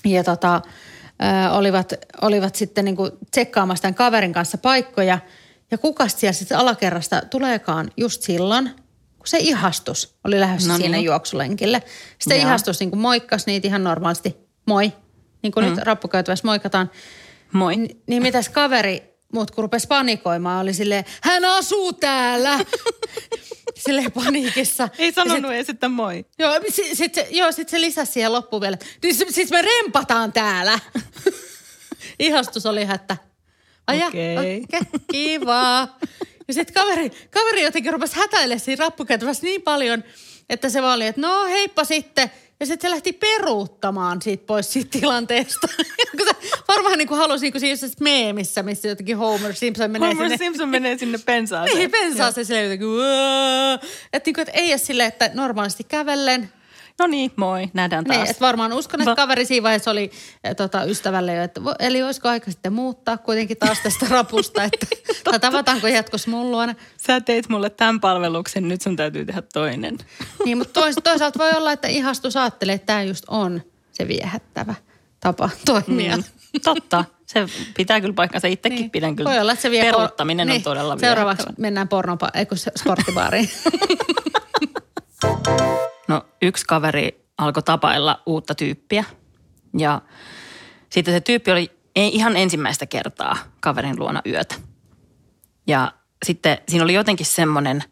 Ja 0.04 0.24
tota, 0.24 0.62
ö, 0.64 1.50
olivat, 1.50 1.92
olivat 2.22 2.54
sitten 2.54 2.84
niin 2.84 2.96
kuin 2.96 3.10
tsekkaamassa 3.30 3.82
tämän 3.82 3.94
kaverin 3.94 4.32
kanssa 4.32 4.58
paikkoja. 4.58 5.18
Ja 5.70 5.78
kukas 5.78 6.20
siellä 6.20 6.32
sitten 6.32 6.58
alakerrasta 6.58 7.22
tuleekaan 7.30 7.90
just 7.96 8.22
silloin, 8.22 8.70
kun 9.18 9.26
se 9.26 9.38
ihastus 9.38 10.16
oli 10.24 10.40
lähdössä 10.40 10.68
No 10.68 10.76
siinä 10.76 10.96
niin. 10.96 11.04
juoksulenkille. 11.04 11.82
Sitten 12.18 12.38
Joo. 12.38 12.48
ihastus 12.48 12.80
niin 12.80 12.90
kuin 12.90 13.00
moikkasi 13.00 13.46
niitä 13.46 13.68
ihan 13.68 13.84
normaalisti. 13.84 14.36
Moi. 14.66 14.92
Niin 15.42 15.52
kuin 15.52 15.66
mm. 15.66 15.70
nyt 15.70 15.84
rappukäytävässä 15.84 16.46
moikataan. 16.46 16.90
Moi. 17.54 17.76
Ni- 17.76 17.96
Niin 18.06 18.22
mitäs 18.22 18.48
kaveri 18.48 19.02
muut 19.32 19.50
kun 19.50 19.64
rupesi 19.64 19.86
panikoimaan, 19.86 20.62
oli 20.62 20.74
silleen, 20.74 21.04
hän 21.22 21.44
asuu 21.44 21.92
täällä. 21.92 22.58
silleen 23.86 24.12
paniikissa. 24.12 24.88
Ei 24.98 25.06
Ja 25.08 25.12
sanonut 25.12 25.52
edes, 25.52 25.68
että 25.68 25.88
moi. 25.88 26.24
Joo, 26.38 26.60
sit, 26.68 26.86
sit, 26.96 27.14
se- 27.14 27.28
joo, 27.30 27.52
sit 27.52 27.68
se 27.68 27.80
lisäsi 27.80 28.12
siihen 28.12 28.32
loppuun 28.32 28.62
vielä. 28.62 28.76
Siis, 29.02 29.24
siis 29.34 29.50
me 29.50 29.62
rempataan 29.62 30.32
täällä. 30.32 30.78
Ihastus 32.18 32.66
oli 32.66 32.82
ihan, 32.82 32.94
että 32.94 33.16
aja, 33.86 34.06
Okei. 34.06 34.36
okei, 34.38 34.64
kiva. 35.12 35.88
Ja 36.48 36.54
sitten 36.54 36.74
kaveri, 36.74 37.10
kaveri 37.30 37.62
jotenkin 37.62 37.92
rupesi 37.92 38.16
hätäilemään 38.16 38.60
siinä 38.60 38.84
rappukäytävässä 38.84 39.42
niin 39.42 39.62
paljon, 39.62 40.04
että 40.48 40.68
se 40.68 40.82
vaan 40.82 40.96
oli, 40.96 41.06
että 41.06 41.20
no 41.20 41.44
heippa 41.44 41.84
sitten. 41.84 42.30
Ja 42.60 42.66
sitten 42.66 42.88
se 42.88 42.90
lähti 42.90 43.12
peruuttamaan 43.12 44.22
siitä 44.22 44.46
pois 44.46 44.72
siitä 44.72 44.98
tilanteesta. 45.00 45.68
Varmaan 46.68 46.98
niin 46.98 47.08
kuin 47.08 47.18
halusi 47.18 47.50
niin 47.50 47.60
siinä 47.60 47.76
meemissä, 48.00 48.62
missä 48.62 48.88
jotenkin 48.88 49.16
Homer 49.16 49.54
Simpson 49.54 49.90
menee 49.90 50.08
Homer 50.08 50.24
sinne. 50.24 50.36
Simpson 50.36 50.68
menee 50.68 50.98
sinne 50.98 51.18
pensaaseen. 51.18 51.78
Niin, 51.78 51.90
pensaa 51.90 52.32
se 52.32 52.44
silleen 52.44 52.64
jotenkin, 52.64 52.88
että, 54.12 54.28
niin 54.28 54.34
kuin, 54.34 54.42
että 54.42 54.60
ei 54.60 54.72
ole 54.72 54.78
silleen, 54.78 55.08
että 55.08 55.30
normaalisti 55.34 55.84
kävellen– 55.84 56.48
No 56.98 57.06
niin, 57.06 57.30
moi, 57.36 57.70
nähdään 57.72 58.04
taas. 58.04 58.18
niin, 58.18 58.30
että 58.30 58.40
varmaan 58.46 58.72
uskon, 58.72 59.00
että 59.00 59.14
kaveri 59.14 59.44
siinä 59.44 59.62
vaiheessa 59.62 59.90
oli 59.90 60.10
eh, 60.44 60.56
tota, 60.56 60.84
ystävälle 60.84 61.34
jo, 61.34 61.42
että 61.42 61.60
eli 61.78 62.02
olisiko 62.02 62.28
aika 62.28 62.50
sitten 62.50 62.72
muuttaa 62.72 63.18
kuitenkin 63.18 63.56
taas 63.56 63.78
tästä 63.82 64.06
rapusta, 64.16 64.64
että 64.64 64.86
tai 65.24 65.40
tavataanko 65.40 65.86
jatkossa 65.86 66.30
mun 66.30 66.50
luona. 66.50 66.74
Sä 67.06 67.20
teit 67.20 67.48
mulle 67.48 67.70
tämän 67.70 68.00
palveluksen, 68.00 68.68
nyt 68.68 68.80
sun 68.82 68.96
täytyy 68.96 69.24
tehdä 69.24 69.42
toinen. 69.52 69.98
Niin, 70.44 70.58
mutta 70.58 70.80
tois, 70.80 70.96
toisaalta 71.04 71.38
voi 71.38 71.50
olla, 71.56 71.72
että 71.72 71.88
ihastus 71.88 72.36
ajattelee, 72.36 72.74
että 72.74 72.86
tämä 72.86 73.02
just 73.02 73.24
on 73.28 73.62
se 73.92 74.08
viehättävä 74.08 74.74
tapa 75.20 75.50
toimia. 75.66 76.16
Mm, 76.16 76.24
totta, 76.64 77.04
se 77.26 77.46
pitää 77.76 78.00
kyllä 78.00 78.14
paikkansa. 78.14 78.48
Itsekin 78.48 78.78
Niin. 78.78 78.90
pidän 78.90 79.16
kyllä. 79.16 79.30
Voi 79.30 79.38
olla, 79.40 79.52
että 79.52 79.62
se 79.62 79.70
vie 79.70 79.82
por- 79.82 79.94
Peruuttaminen 79.94 80.46
niin. 80.46 80.56
on 80.56 80.62
todella 80.62 80.98
Seuraavaksi 80.98 81.42
viehättävää. 81.46 81.62
mennään 81.62 81.88
pornopa- 81.88 82.30
ei 82.38 82.46
kun 82.46 82.58
sporttibaariin. 82.58 83.48
No 86.08 86.22
yksi 86.42 86.64
kaveri 86.66 87.24
alkoi 87.38 87.62
tapailla 87.62 88.22
uutta 88.26 88.54
tyyppiä. 88.54 89.04
Ja 89.78 90.02
sitten 90.90 91.14
se 91.14 91.20
tyyppi 91.20 91.52
oli 91.52 91.70
ei 91.96 92.14
ihan 92.14 92.36
ensimmäistä 92.36 92.86
kertaa 92.86 93.36
kaverin 93.60 93.98
luona 93.98 94.22
yötä. 94.26 94.54
Ja 95.66 95.92
sitten 96.24 96.58
siinä 96.68 96.84
oli 96.84 96.94
jotenkin 96.94 97.26
semmoinen, 97.26 97.84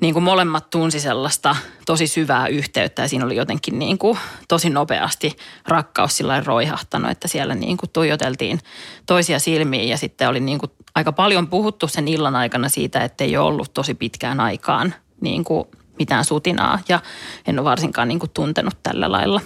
niin 0.00 0.14
kuin 0.14 0.22
molemmat 0.22 0.70
tunsi 0.70 1.00
sellaista 1.00 1.56
tosi 1.86 2.06
syvää 2.06 2.46
yhteyttä. 2.46 3.02
Ja 3.02 3.08
siinä 3.08 3.24
oli 3.24 3.36
jotenkin 3.36 3.78
niin 3.78 3.98
kuin 3.98 4.18
tosi 4.48 4.70
nopeasti 4.70 5.36
rakkaus 5.68 6.16
sillä 6.16 6.42
roihahtanut, 6.46 7.10
että 7.10 7.28
siellä 7.28 7.54
niin 7.54 7.76
kuin 7.76 7.90
tuijoteltiin 7.90 8.60
toisia 9.06 9.38
silmiin. 9.38 9.88
Ja 9.88 9.98
sitten 9.98 10.28
oli 10.28 10.40
niin 10.40 10.58
kuin 10.58 10.72
aika 10.94 11.12
paljon 11.12 11.48
puhuttu 11.48 11.88
sen 11.88 12.08
illan 12.08 12.36
aikana 12.36 12.68
siitä, 12.68 13.04
että 13.04 13.24
ei 13.24 13.36
ollut 13.36 13.74
tosi 13.74 13.94
pitkään 13.94 14.40
aikaan 14.40 14.94
niin 15.20 15.44
kuin 15.44 15.68
mitään 15.98 16.24
sutinaa 16.24 16.78
ja 16.88 17.00
en 17.46 17.58
ole 17.58 17.64
varsinkaan 17.64 18.08
niin 18.08 18.18
kuin 18.18 18.30
tuntenut 18.34 18.82
tällä 18.82 19.12
lailla 19.12 19.40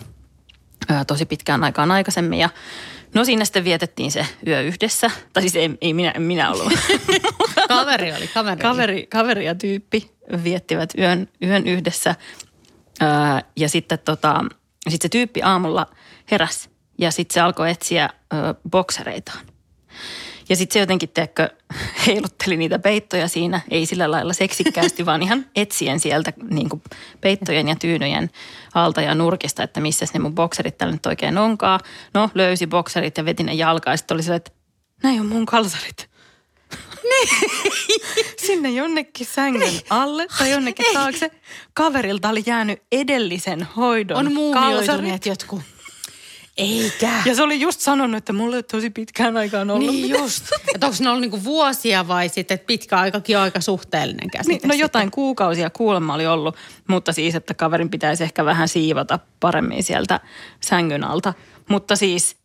ää, 0.88 1.04
tosi 1.04 1.26
pitkään 1.26 1.64
aikaan 1.64 1.90
aikaisemmin 1.90 2.38
ja 2.38 2.48
No 3.14 3.24
siinä 3.24 3.44
sitten 3.44 3.64
vietettiin 3.64 4.12
se 4.12 4.26
yö 4.46 4.60
yhdessä, 4.60 5.10
tai 5.32 5.42
siis 5.42 5.56
ei, 5.56 5.70
ei 5.80 5.94
minä, 5.94 6.10
en 6.10 6.22
minä 6.22 6.50
ollut, 6.50 6.72
kaveri 7.68 8.12
oli, 8.12 8.28
kaveri. 8.28 8.60
kaveri, 8.60 9.06
kaveri 9.06 9.44
ja 9.44 9.54
tyyppi 9.54 10.10
viettivät 10.44 10.92
yön, 10.98 11.28
yön 11.42 11.66
yhdessä. 11.66 12.14
Ää, 13.00 13.42
ja 13.56 13.68
sitten 13.68 13.98
tota, 13.98 14.44
sit 14.88 15.02
se 15.02 15.08
tyyppi 15.08 15.42
aamulla 15.42 15.86
heräsi 16.30 16.70
ja 16.98 17.10
sitten 17.10 17.34
se 17.34 17.40
alkoi 17.40 17.70
etsiä 17.70 18.08
ö, 18.32 18.36
boksereitaan. 18.70 19.46
Ja 20.50 20.56
sitten 20.56 20.72
se 20.72 20.80
jotenkin, 20.80 21.08
teekö, 21.08 21.48
heilutteli 22.06 22.56
niitä 22.56 22.78
peittoja 22.78 23.28
siinä, 23.28 23.60
ei 23.70 23.86
sillä 23.86 24.10
lailla 24.10 24.32
seksikkäästi, 24.32 25.06
vaan 25.06 25.22
ihan 25.22 25.46
etsien 25.56 26.00
sieltä 26.00 26.32
niin 26.50 26.68
kuin 26.68 26.82
peittojen 27.20 27.68
ja 27.68 27.76
tyynyjen 27.76 28.30
alta 28.74 29.00
ja 29.00 29.14
nurkista, 29.14 29.62
että 29.62 29.80
missä 29.80 30.06
ne 30.14 30.20
mun 30.20 30.34
bokserit 30.34 30.78
täällä 30.78 30.92
nyt 30.92 31.06
oikein 31.06 31.38
onkaan. 31.38 31.80
No, 32.14 32.30
löysi 32.34 32.66
bokserit 32.66 33.16
ja 33.16 33.24
veti 33.24 33.42
ne 33.42 33.54
jalkaan 33.54 33.92
ja 33.92 33.96
sitten 33.96 34.14
oli 34.14 34.22
se, 34.22 34.34
että 34.34 34.50
näin 35.02 35.20
on 35.20 35.26
mun 35.26 35.46
kalsarit. 35.46 36.10
Sinne 38.46 38.70
jonnekin 38.70 39.26
sängyn 39.26 39.80
alle 39.90 40.26
tai 40.38 40.50
jonnekin 40.50 40.86
taakse. 40.92 41.30
Kaverilta 41.74 42.28
oli 42.28 42.42
jäänyt 42.46 42.82
edellisen 42.92 43.68
hoidon 43.76 44.16
On 44.16 44.32
muumioituneet 44.32 45.26
jotkut. 45.26 45.60
Eikä. 46.56 47.22
Ja 47.24 47.34
se 47.34 47.42
oli 47.42 47.60
just 47.60 47.80
sanonut, 47.80 48.16
että 48.18 48.32
mulle 48.32 48.56
ei 48.56 48.62
tosi 48.62 48.90
pitkään 48.90 49.36
aikaan 49.36 49.70
ollut 49.70 49.90
Niin 49.90 50.06
mitään. 50.06 50.24
just. 50.24 50.44
Että 50.74 50.86
onko 50.86 50.98
ne 51.00 51.08
ollut 51.08 51.20
niinku 51.20 51.44
vuosia 51.44 52.08
vai 52.08 52.28
sitten, 52.28 52.54
että 52.54 52.66
pitkä 52.66 52.98
aikakin 52.98 53.36
on 53.36 53.42
aika 53.42 53.60
suhteellinen 53.60 54.30
käsite? 54.30 54.52
Niin, 54.52 54.68
no 54.68 54.74
jotain 54.74 55.10
kuukausia 55.10 55.70
kuulemma 55.70 56.14
oli 56.14 56.26
ollut, 56.26 56.56
mutta 56.88 57.12
siis, 57.12 57.34
että 57.34 57.54
kaverin 57.54 57.90
pitäisi 57.90 58.24
ehkä 58.24 58.44
vähän 58.44 58.68
siivota 58.68 59.18
paremmin 59.40 59.82
sieltä 59.82 60.20
sängyn 60.60 61.04
alta. 61.04 61.34
Mutta 61.68 61.96
siis 61.96 62.36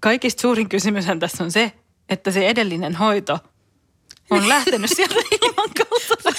kaikista 0.00 0.40
suurin 0.42 0.68
kysymyshän 0.68 1.18
tässä 1.20 1.44
on 1.44 1.50
se, 1.52 1.72
että 2.08 2.30
se 2.30 2.48
edellinen 2.48 2.94
hoito 2.94 3.38
on 4.30 4.48
lähtenyt 4.54 4.90
sieltä 4.94 5.14
ilman 5.14 5.70
kautta. 5.76 6.30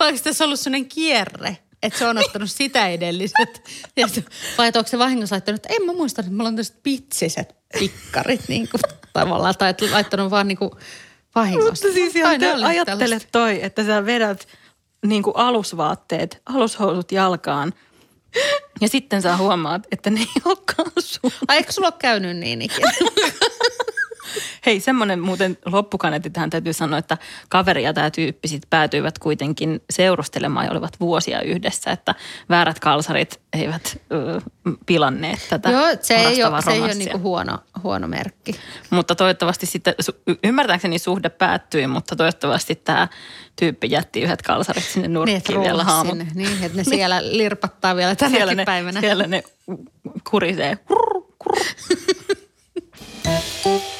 Vai 0.00 0.08
onko 0.08 0.20
tässä 0.24 0.44
ollut 0.44 0.60
sellainen 0.60 0.88
kierre, 0.88 1.58
että 1.82 1.98
se 1.98 2.06
on 2.06 2.18
ottanut 2.18 2.50
sitä 2.50 2.88
edelliset? 2.88 3.68
Ja 3.96 4.08
se- 4.08 4.24
Vai 4.58 4.68
että 4.68 4.78
onko 4.78 4.88
se 4.88 4.98
vahingossa 4.98 5.34
laittanut, 5.34 5.58
että 5.64 5.74
en 5.80 5.86
mä 5.86 5.92
muista, 5.92 6.20
että 6.20 6.32
mulla 6.32 6.48
on 6.48 6.54
tällaiset 6.54 6.82
pitsiset 6.82 7.54
pikkarit 7.78 8.48
niin 8.48 8.68
kuin, 8.68 8.80
tavallaan. 9.12 9.54
Tai 9.58 9.70
että 9.70 9.86
laittanut 9.90 10.30
vaan 10.30 10.48
niin 10.48 10.58
kuin 10.58 10.70
vahingossa. 11.34 11.86
Mutta 11.86 11.94
siis 11.94 12.16
ihan 12.16 12.40
te, 12.40 12.52
ajattele 12.52 13.20
toi, 13.32 13.62
että 13.62 13.84
sä 13.84 14.06
vedät 14.06 14.48
niin 15.06 15.22
kuin 15.22 15.36
alusvaatteet, 15.36 16.42
alushousut 16.46 17.12
jalkaan 17.12 17.72
ja 18.80 18.88
sitten 18.88 19.22
sä 19.22 19.36
huomaat, 19.36 19.82
että 19.92 20.10
ne 20.10 20.20
ei 20.20 20.26
olekaan 20.44 20.92
sun. 20.98 21.32
Ai 21.48 21.56
eikö 21.56 21.72
sulla 21.72 21.88
ole 21.88 21.94
käynyt 21.98 22.36
niin 22.36 22.62
ikinä? 22.62 22.92
Hei, 24.66 24.80
semmoinen 24.80 25.20
muuten 25.20 25.58
loppukaneetti 25.66 26.30
tähän 26.30 26.50
täytyy 26.50 26.72
sanoa, 26.72 26.98
että 26.98 27.18
kaveri 27.48 27.82
ja 27.82 27.92
tämä 27.94 28.10
tyyppi 28.10 28.48
sit 28.48 28.62
päätyivät 28.70 29.18
kuitenkin 29.18 29.80
seurustelemaan 29.90 30.66
ja 30.66 30.72
olivat 30.72 31.00
vuosia 31.00 31.42
yhdessä, 31.42 31.90
että 31.90 32.14
väärät 32.48 32.80
kalsarit 32.80 33.40
eivät 33.52 34.00
ö, 34.12 34.40
pilanneet 34.86 35.46
tätä 35.50 35.70
Joo, 35.70 35.86
se 36.02 36.14
ei 36.14 36.44
ole, 36.44 36.62
se 36.62 36.70
ei 36.70 36.80
ole 36.80 36.94
niin 36.94 37.10
kuin 37.10 37.22
huono, 37.22 37.58
huono 37.82 38.08
merkki. 38.08 38.54
Mutta 38.90 39.14
toivottavasti 39.14 39.66
sitten, 39.66 39.94
ymmärtääkseni 40.44 40.98
suhde 40.98 41.28
päättyi, 41.28 41.86
mutta 41.86 42.16
toivottavasti 42.16 42.74
tämä 42.74 43.08
tyyppi 43.56 43.90
jätti 43.90 44.20
yhdet 44.20 44.42
kalsarit 44.42 44.84
sinne 44.84 45.08
Niin, 45.08 45.14
nurkkiin 45.14 45.36
että 45.36 45.60
vielä 45.60 45.84
haamu. 45.84 46.10
sinne. 46.10 46.26
Niin, 46.34 46.64
että 46.64 46.78
ne 46.78 46.84
siellä 46.94 47.18
lirpattaa 47.22 47.96
vielä 47.96 48.16
tänäkin 48.16 48.38
Siellä 48.38 48.54
ne, 48.54 48.64
päivänä. 48.64 49.00
siellä 49.00 49.26
ne 49.26 49.42
kurisee. 50.30 50.78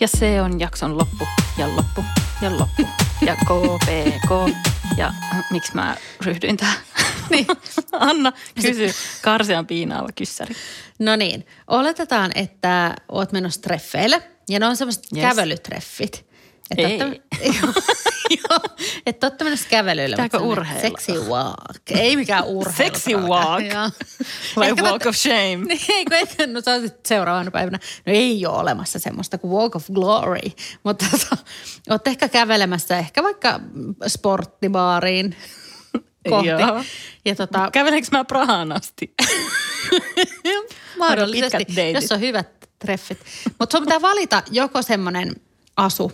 Ja 0.00 0.08
se 0.08 0.42
on 0.42 0.60
jakson 0.60 0.98
loppu 0.98 1.26
ja 1.58 1.76
loppu 1.76 2.04
ja 2.42 2.50
loppu 2.58 2.82
ja 3.26 3.36
KPK. 3.36 4.56
Ja 4.96 5.06
äh, 5.06 5.44
miksi 5.50 5.74
mä 5.74 5.96
ryhdyin 6.20 6.56
tähän? 6.56 6.76
Niin. 7.30 7.46
Anna, 7.92 8.32
kysy. 8.62 8.94
Karsean 9.22 9.66
piinaava 9.66 10.08
kyssäri. 10.14 10.54
No 10.98 11.16
niin, 11.16 11.46
oletetaan, 11.66 12.32
että 12.34 12.96
oot 13.08 13.32
menossa 13.32 13.60
treffeille 13.62 14.22
ja 14.48 14.60
ne 14.60 14.66
on 14.66 14.76
semmoiset 14.76 15.04
Yes. 15.16 15.22
kävelytreffit. 15.22 16.26
Että 16.70 16.82
Ei. 16.88 16.98
ootte- 17.00 18.12
Joo, 18.50 18.58
että 19.06 19.26
olette 19.26 19.44
menossa 19.44 19.68
kävelylle. 19.68 20.16
Pitääkö 20.16 20.38
mutta 20.38 20.52
urheilla? 20.52 20.80
Sexy 20.80 21.12
walk. 21.12 21.90
Ei 21.90 22.16
mikään 22.16 22.44
urheilu. 22.58 22.94
Sexy 22.94 23.16
walk. 23.16 23.62
Like 24.56 24.82
walk 24.82 25.06
of 25.06 25.16
shame. 25.16 25.56
Niin, 25.66 25.80
ei, 25.88 26.04
kun 26.04 26.12
ehkä, 26.12 26.46
no 26.46 26.60
sä 26.60 26.74
oot 26.74 27.06
seuraavana 27.06 27.50
päivänä. 27.50 27.78
No 28.06 28.12
ei 28.12 28.46
ole 28.46 28.58
olemassa 28.58 28.98
semmoista 28.98 29.38
kuin 29.38 29.52
walk 29.52 29.76
of 29.76 29.86
glory. 29.92 30.50
Mutta 30.84 31.04
tota, 31.10 31.36
ootte 31.90 32.10
ehkä 32.10 32.28
kävelemässä 32.28 32.98
ehkä 32.98 33.22
vaikka 33.22 33.60
sporttibaariin 34.06 35.36
kohti. 36.28 36.48
Joo. 36.48 36.84
Ja 37.24 37.34
tota, 37.34 37.70
Kävelenkö 37.72 38.08
mä 38.12 38.24
Prahaan 38.24 38.72
asti? 38.72 39.14
Mahdollisesti, 40.98 41.66
jos 41.94 42.12
on 42.12 42.20
hyvät 42.20 42.68
treffit. 42.78 43.18
Mutta 43.58 43.76
sun 43.76 43.86
pitää 43.86 44.02
valita 44.02 44.42
joko 44.50 44.82
semmoinen 44.82 45.32
asu, 45.76 46.12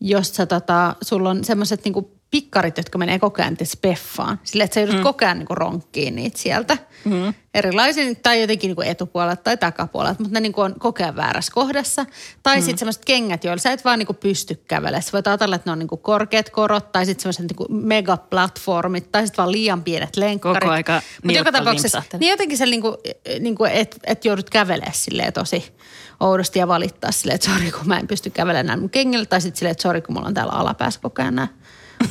jossa 0.00 0.46
tota, 0.46 0.96
sulla 1.02 1.30
on 1.30 1.44
semmoiset 1.44 1.84
niinku 1.84 2.21
pikkarit, 2.32 2.76
jotka 2.76 2.98
menee 2.98 3.18
koko 3.18 3.42
ajan 3.42 3.56
speffaan. 3.64 4.40
Sille, 4.44 4.64
että 4.64 4.74
sä 4.74 4.80
joudut 4.80 4.96
mm. 4.96 5.02
koko 5.02 5.24
ajan 5.24 5.38
niin 5.38 5.46
ronkkiin 5.50 6.16
niitä 6.16 6.38
sieltä. 6.38 6.78
Mm. 7.04 7.34
Erilaisin, 7.54 8.16
tai 8.16 8.40
jotenkin 8.40 8.68
niin 8.68 8.86
etupuolelta 8.88 9.42
tai 9.42 9.56
takapuolelta, 9.56 10.22
mutta 10.22 10.34
ne 10.34 10.40
niin 10.40 10.52
on 10.56 10.74
koko 10.78 11.02
ajan 11.02 11.16
väärässä 11.16 11.52
kohdassa. 11.54 12.06
Tai 12.42 12.56
mm. 12.56 12.62
sitten 12.62 12.78
semmoiset 12.78 13.04
kengät, 13.04 13.44
joilla 13.44 13.60
sä 13.60 13.72
et 13.72 13.84
vaan 13.84 13.98
niin 13.98 14.16
pysty 14.20 14.54
kävelemään. 14.68 15.02
Sä 15.02 15.12
voit 15.12 15.26
ajatella, 15.26 15.56
että 15.56 15.70
ne 15.70 15.72
on 15.72 15.78
niin 15.78 15.88
korkeat 15.88 16.50
korot, 16.50 16.92
tai 16.92 17.06
sitten 17.06 17.22
semmoiset 17.22 17.58
niin 17.58 17.84
megaplatformit, 17.84 19.12
tai 19.12 19.26
sitten 19.26 19.42
vaan 19.42 19.52
liian 19.52 19.82
pienet 19.82 20.16
lenkkarit. 20.16 20.60
Koko 20.60 20.72
aika 20.72 21.02
Mutta 21.24 21.38
joka 21.38 21.52
tapauksessa, 21.52 22.02
niin 22.18 22.30
jotenkin 22.30 22.58
se, 22.58 22.66
niin 22.66 22.82
kuin, 22.82 22.96
niin 23.40 23.54
kuin, 23.54 23.70
että 23.70 23.96
et 24.04 24.24
joudut 24.24 24.50
kävelemään 24.50 24.94
silleen 24.94 25.32
tosi 25.32 25.72
oudosti 26.20 26.58
ja 26.58 26.68
valittaa 26.68 27.12
silleen, 27.12 27.34
että 27.34 27.50
sori 27.50 27.70
kun 27.70 27.88
mä 27.88 27.98
en 27.98 28.06
pysty 28.06 28.30
kävelemään 28.30 28.80
mun 28.80 28.90
kengillä. 28.90 29.26
Tai 29.26 29.40
sitten 29.40 29.58
silleen, 29.58 29.72
että 29.72 29.82
sori 29.82 30.02
kun 30.02 30.14
mulla 30.14 30.28
on 30.28 30.34
täällä 30.34 30.52
alapäässä 30.52 31.00
koko 31.00 31.22
ajan 31.22 31.34
nämä 31.34 31.48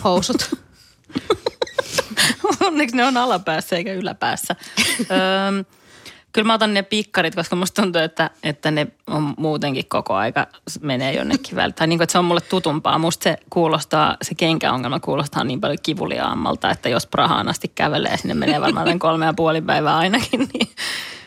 housut. 0.04 0.56
Onneksi 2.68 2.98
ne 2.98 3.06
on 3.06 3.18
alapäässä 3.18 3.76
eikä 3.76 3.94
yläpäässä. 3.94 4.56
Öö, 5.00 5.64
kyllä 6.34 6.48
mä 6.48 6.54
otan 6.54 6.74
ne 6.74 6.84
pikkarit, 6.84 7.36
koska 7.36 7.56
musta 7.56 7.82
tuntuu, 7.82 8.02
että, 8.02 8.30
että 8.44 8.72
ne 8.72 8.88
on 9.08 9.34
muutenkin 9.38 9.86
koko 9.88 10.14
aika 10.14 10.48
menee 10.82 11.14
jonnekin 11.14 11.56
välillä. 11.56 11.88
Niin 11.88 12.00
kuin, 12.00 12.04
että 12.04 12.12
se 12.12 12.20
on 12.20 12.26
mulle 12.26 12.42
tutumpaa. 12.42 12.98
Musta 12.98 13.24
se 13.24 13.38
kuulostaa, 13.50 14.18
se 14.22 14.36
kenkäongelma 14.36 15.00
kuulostaa 15.00 15.44
niin 15.44 15.62
paljon 15.62 15.78
kivuliaammalta, 15.84 16.72
että 16.72 16.90
jos 16.90 17.08
Prahaan 17.08 17.48
asti 17.48 17.72
kävelee, 17.76 18.18
sinne 18.18 18.34
menee 18.34 18.62
varmaan 18.62 19.00
kolme 19.00 19.26
ja 19.26 19.34
puoli 19.34 19.62
päivää 19.62 19.98
ainakin, 19.98 20.50
niin 20.54 20.70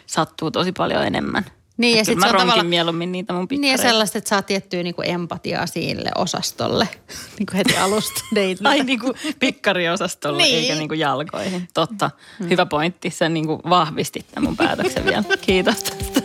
sattuu 0.06 0.50
tosi 0.50 0.72
paljon 0.72 1.06
enemmän. 1.06 1.44
Niin, 1.76 1.98
ja 1.98 2.04
sitten 2.04 2.30
mä 2.30 2.32
ronkin 2.32 2.66
mieluummin 2.66 3.12
niitä 3.12 3.32
mun 3.32 3.48
pikkareita. 3.48 3.76
Niin 3.76 3.86
ja 3.86 3.90
sellaista, 3.90 4.18
että 4.18 4.28
saa 4.28 4.42
tiettyä 4.42 4.82
niinku 4.82 5.02
empatiaa 5.02 5.66
sille 5.66 6.10
osastolle 6.16 6.88
niinku 7.38 7.52
heti 7.56 7.76
alusta 7.76 8.24
deitiltä. 8.34 8.68
Ai 8.68 8.84
niinku 8.84 9.14
pikkariosastolle 9.38 10.42
niin. 10.42 10.58
eikä 10.58 10.74
niinku 10.74 10.94
jalkoihin. 10.94 11.68
Totta. 11.74 12.10
Hmm. 12.38 12.50
Hyvä 12.50 12.66
pointti. 12.66 13.10
Sä 13.10 13.28
niinku 13.28 13.60
vahvistit 13.68 14.26
tämän 14.34 14.44
mun 14.50 14.56
päätöksen 14.56 15.04
vielä. 15.04 15.24
Kiitos 15.46 15.82
tästä. 15.82 16.20